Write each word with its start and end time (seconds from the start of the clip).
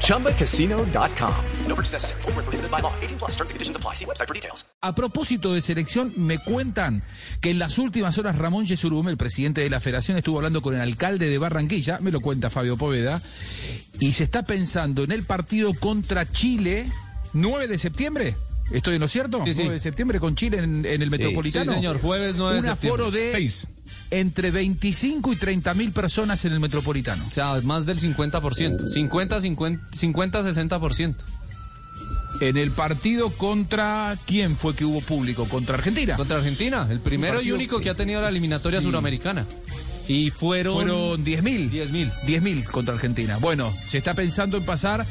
ChumbaCasino.com. 0.00 1.34
No 1.68 1.74
purchase 1.74 1.92
necessary. 1.94 2.22
Full 2.22 2.32
prohibited 2.32 2.70
by 2.70 2.80
law. 2.80 2.92
18 3.02 3.18
plus 3.18 3.32
terms 3.36 3.50
and 3.50 3.56
conditions 3.56 3.76
apply. 3.76 3.94
See 3.94 4.04
website 4.06 4.26
for 4.26 4.34
details. 4.34 4.64
A 4.82 4.94
propósito 4.94 5.54
de 5.54 5.62
selección, 5.62 6.12
me 6.16 6.38
cuentan 6.38 7.02
que 7.40 7.50
en 7.50 7.58
las 7.58 7.78
últimas 7.78 8.18
horas 8.18 8.36
Ramón 8.36 8.66
Yesurum, 8.66 9.08
el 9.08 9.16
presidente 9.16 9.62
de 9.62 9.70
la 9.70 9.80
federación, 9.80 10.18
estuvo 10.18 10.36
hablando 10.38 10.60
con 10.62 10.74
el 10.74 10.80
alcalde 10.80 11.28
de 11.28 11.38
Barranquilla, 11.38 11.98
me 12.00 12.10
lo 12.10 12.20
cuenta 12.20 12.50
Fabio 12.50 12.76
Poveda, 12.76 13.22
y 13.98 14.12
se 14.12 14.24
está 14.24 14.42
pensando 14.42 15.02
en 15.04 15.12
el 15.12 15.24
partido 15.24 15.72
contra 15.74 16.30
Chile, 16.30 16.90
9 17.32 17.66
de 17.68 17.78
septiembre. 17.78 18.36
¿Estoy 18.72 18.94
en 18.96 19.00
lo 19.02 19.08
cierto? 19.08 19.42
Sí, 19.44 19.54
sí. 19.54 19.60
9 19.62 19.74
de 19.74 19.80
septiembre 19.80 20.20
con 20.20 20.34
Chile 20.36 20.58
en, 20.58 20.84
en 20.86 21.02
el 21.02 21.10
Metropolitano. 21.10 21.64
Sí, 21.64 21.74
señor, 21.76 22.00
jueves 22.00 22.36
9 22.36 22.54
de 22.54 22.60
Un 22.60 22.68
aforo 22.68 23.04
septiembre. 23.06 23.26
de 23.26 23.32
Seis. 23.32 23.68
Entre 24.10 24.50
25 24.50 25.32
y 25.32 25.36
30 25.36 25.74
mil 25.74 25.92
personas 25.92 26.44
en 26.44 26.52
el 26.52 26.60
Metropolitano. 26.60 27.24
O 27.26 27.30
sea, 27.30 27.60
más 27.62 27.86
del 27.86 27.98
50%. 28.00 28.86
50, 28.88 29.40
50, 29.40 29.96
50 29.96 30.42
60%. 30.42 31.14
En 32.40 32.56
el 32.56 32.70
partido 32.72 33.30
contra... 33.30 34.16
¿Quién 34.26 34.56
fue 34.56 34.74
que 34.74 34.84
hubo 34.84 35.00
público? 35.00 35.44
¿Contra 35.48 35.76
Argentina? 35.76 36.16
Contra 36.16 36.38
Argentina, 36.38 36.86
el 36.90 36.98
primero 37.00 37.40
y 37.40 37.52
único 37.52 37.78
que- 37.78 37.84
que 37.84 37.90
ha 37.90 37.94
tenido 37.94 38.20
la 38.20 38.28
eliminatoria 38.28 38.80
Sí. 38.80 38.86
suramericana. 38.86 39.46
Y 40.08 40.30
fueron... 40.30 40.74
Fueron 40.74 41.24
10.000. 41.24 41.70
10.000. 41.70 42.12
10.000 42.26 42.64
contra 42.64 42.94
Argentina. 42.94 43.38
Bueno, 43.38 43.72
se 43.86 43.98
está 43.98 44.14
pensando 44.14 44.56
en 44.56 44.64
pasar 44.64 45.06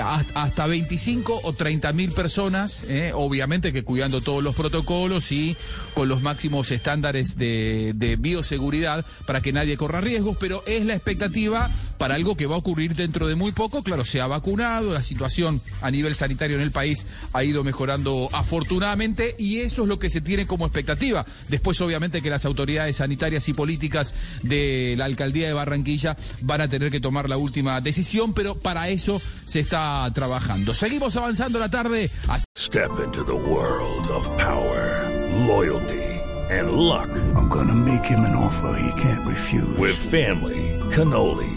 hasta 0.00 0.66
25 0.66 1.40
o 1.42 1.52
30 1.52 1.92
mil 1.92 2.12
personas, 2.12 2.84
eh, 2.88 3.12
obviamente 3.14 3.72
que 3.72 3.84
cuidando 3.84 4.20
todos 4.20 4.42
los 4.42 4.54
protocolos 4.54 5.30
y 5.32 5.56
con 5.94 6.08
los 6.08 6.22
máximos 6.22 6.70
estándares 6.70 7.36
de, 7.36 7.92
de 7.94 8.16
bioseguridad 8.16 9.04
para 9.26 9.40
que 9.40 9.52
nadie 9.52 9.76
corra 9.76 10.00
riesgos, 10.00 10.36
pero 10.38 10.62
es 10.66 10.84
la 10.84 10.94
expectativa 10.94 11.70
para 11.98 12.14
algo 12.14 12.36
que 12.36 12.46
va 12.46 12.56
a 12.56 12.58
ocurrir 12.58 12.94
dentro 12.94 13.26
de 13.26 13.34
muy 13.34 13.52
poco. 13.52 13.82
Claro, 13.82 14.04
se 14.04 14.20
ha 14.20 14.26
vacunado, 14.26 14.92
la 14.92 15.02
situación 15.02 15.60
a 15.80 15.90
nivel 15.90 16.14
sanitario 16.14 16.56
en 16.56 16.62
el 16.62 16.70
país 16.70 17.06
ha 17.32 17.44
ido 17.44 17.64
mejorando 17.64 18.28
afortunadamente 18.32 19.34
y 19.38 19.60
eso 19.60 19.82
es 19.82 19.88
lo 19.88 19.98
que 19.98 20.10
se 20.10 20.20
tiene 20.20 20.46
como 20.46 20.66
expectativa. 20.66 21.24
Después, 21.48 21.80
obviamente, 21.80 22.22
que 22.22 22.30
las 22.30 22.44
autoridades 22.44 22.96
sanitarias 22.96 23.48
y 23.48 23.52
políticas 23.52 24.14
de 24.42 24.94
la 24.96 25.04
alcaldía 25.04 25.46
de 25.46 25.52
Barranquilla 25.52 26.16
van 26.42 26.60
a 26.60 26.68
tener 26.68 26.90
que 26.90 27.00
tomar 27.00 27.28
la 27.28 27.36
última 27.36 27.80
decisión, 27.80 28.34
pero 28.34 28.54
para 28.54 28.88
eso 28.88 29.20
se 29.44 29.60
está 29.60 30.10
trabajando. 30.14 30.74
Seguimos 30.74 31.16
avanzando 31.16 31.58
la 31.58 31.70
tarde. 31.70 32.10
Step 32.56 32.90
into 33.04 33.24
the 33.24 33.34
world 33.34 34.08
of 34.10 34.30
power, 34.38 35.10
loyalty, 35.46 36.20
and 36.50 36.72
luck. 36.72 37.08
I'm 37.34 37.48
gonna 37.48 37.74
make 37.74 38.04
him 38.04 38.20
an 38.20 38.34
offer 38.34 38.78
he 38.80 39.02
can't 39.02 39.26
refuse. 39.26 39.76
With 39.78 39.96
family, 39.96 40.80